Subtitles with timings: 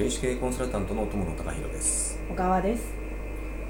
[0.00, 2.18] 霊視系コンサルタントの友野隆弘です。
[2.30, 2.94] 小川です。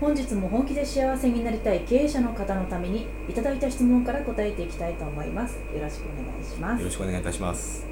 [0.01, 5.57] 本日も本気で幸せになりたい経営者の方のためにいただいた質問から答えていきたいと思います。
[5.75, 6.79] よろしくお願いします。
[6.79, 7.85] よろしくお願いいたします。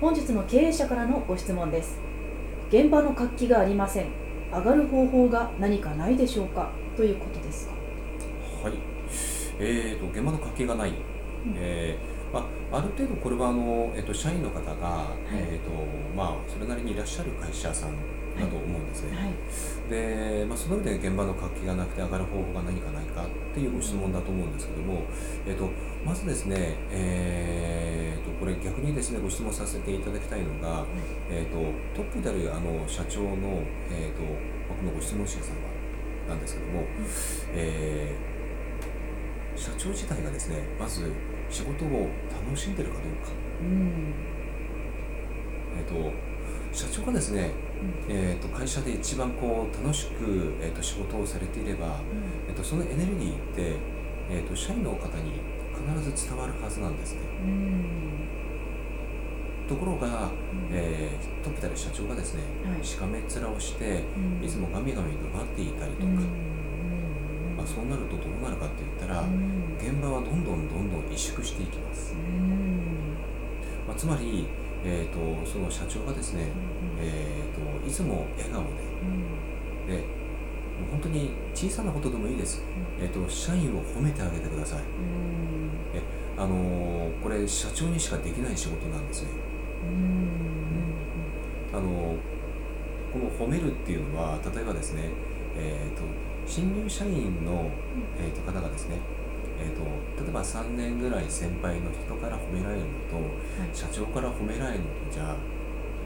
[0.00, 1.98] 本日の経営者からのご質問です。
[2.70, 4.06] 現場の活気がありません。
[4.50, 6.70] 上がる方法が何かないでしょうか？
[6.96, 7.68] ということです
[8.64, 8.72] はい。
[9.58, 10.96] えーと現場の活気がない、うん。
[11.58, 15.34] えーまあ、ある程度これはあの、えっと社員の方が、い。
[15.34, 15.70] えーと
[16.16, 17.96] まあ、それなりにいらっしゃる会社さん
[18.38, 19.90] だと思うんですね、はい。
[19.90, 25.02] で、まあ、その上で現場の活気がなくて上がる方法が何かないかっていうご質問だと思うんですけども、
[25.46, 25.68] えっと
[26.04, 30.84] まずですね、えー、とこれ逆にですねご質問させていただきたいのが、
[31.28, 31.58] えー、と
[31.94, 34.22] トップであるあの社長の、えー、と
[34.68, 36.84] 僕のご質問者さんなんですけども、
[37.52, 38.39] えー
[39.70, 41.12] 社長自体がですねまず
[41.48, 42.08] 仕事を
[42.46, 44.14] 楽しんでるかどうか、うん。
[45.78, 46.12] えー、と
[46.72, 47.50] 社長がですね、
[48.08, 52.00] えー、と会社で一番こう楽しく、えー、と仕事をされていれば、
[52.48, 53.76] えー、とそのエネルギーって、
[54.30, 55.40] えー、と社員の方に
[55.74, 57.20] 必ず伝わるはずなんですね。
[57.42, 58.28] うん。
[59.68, 60.68] ところが、うん。
[60.72, 62.84] えートップである社長がですね、はい。
[62.84, 64.44] しかめっ面をして、うん。
[64.44, 67.56] いつもガミガミ怒鳴っていたりとか、うん。
[67.56, 69.50] まあ、そうなるとどうなるかって言ったら、うん
[69.80, 72.12] 現場はどんどんどんどん萎縮していきます。
[72.12, 73.16] うん。
[73.88, 74.46] まあ、つまり、
[74.84, 76.48] えー、とその社長がですね、
[77.00, 78.68] えー、といつも笑顔で
[79.02, 79.86] うん。
[79.88, 80.04] で
[80.90, 82.62] 本当に小さなことでもいいです、
[83.00, 84.80] えー、と社員を褒めてあげてください。
[84.80, 84.82] う
[86.38, 86.42] ん。
[86.42, 89.28] あのーこれ社長にしかできない仕事なんですね。
[89.82, 91.78] うん。
[91.78, 92.16] あの
[93.12, 95.10] この褒めるっていうのは例えばですね、
[95.56, 96.02] えー、と
[96.50, 97.70] 新入社員の、
[98.18, 98.96] えー、と方がですね、
[99.60, 99.84] えー、と
[100.20, 103.70] 例えば3年ぐらい先輩の人から褒められるのとはい。
[103.72, 105.36] 社長から褒められるのとじゃ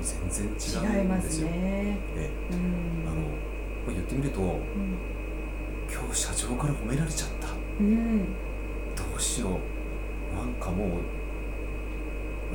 [0.03, 1.49] 全然違うんですよ。
[1.49, 1.99] ね。
[2.15, 3.09] でうん。
[3.09, 4.99] あの言ってみるとうん。
[5.91, 7.49] 今日社長から褒められちゃった。
[7.81, 8.25] うん。
[8.95, 10.37] どうしよう。
[10.37, 10.91] なんかもう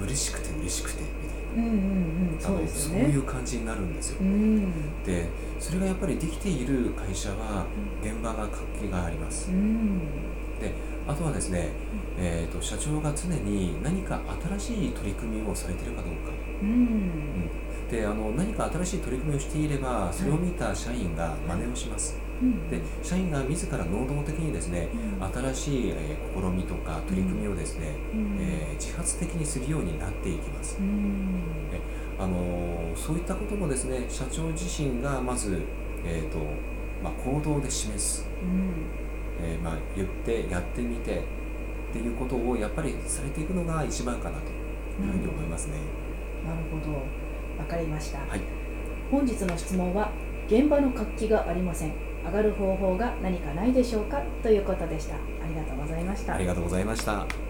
[0.01, 1.39] 嬉しくて嬉しくてみたいな。
[1.49, 4.17] うんうんうんあそういう感じになるんですよ。
[4.21, 5.03] うん。
[5.03, 5.27] で
[5.59, 7.65] それがやっぱりできている会社は
[8.01, 9.51] 現場が活気があります。
[9.51, 10.01] うん。
[11.09, 11.69] あとはですね、
[12.19, 14.21] えー、と社長が常に何か
[14.59, 16.31] 新しい取り組みをされているかどうか。
[16.61, 17.49] うん。
[17.89, 22.15] であの何か新しい取り組みをしていればそれを見た社員が真似をします。
[22.39, 22.69] うん。
[22.69, 24.89] で社員が自ら能動的にですね
[25.19, 25.33] うん。
[25.33, 28.37] 新しい、えー試みとか取り組みをですね、うん。
[28.39, 31.43] えー自発的にするようになっていきますうん
[32.17, 35.61] あのーそういったこともですね社長自身がまず、
[36.03, 36.39] えーと
[37.03, 38.71] まあ、行動で示す、うん
[39.41, 44.45] えーまあ、言ってやってみてっていうことをやっぱりされていくのが一番かなと
[45.01, 45.75] いうふうに思いますね。
[46.45, 46.93] なるほど
[47.57, 48.19] わかりました。
[48.19, 48.41] はい、
[49.09, 50.11] 本日の質問は
[50.47, 51.93] 現場の活気がありません。
[52.25, 54.21] 上がる方法が何かないでしょうか？
[54.43, 55.15] ということでした。
[55.15, 56.45] ありがとうございましたあり。
[56.45, 57.48] がとうございました。